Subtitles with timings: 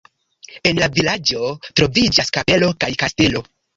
[0.69, 1.51] En la vilaĝo
[1.81, 3.45] troviĝas kapelo kaj kastelo.